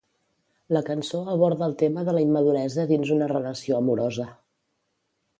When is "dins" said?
2.93-3.11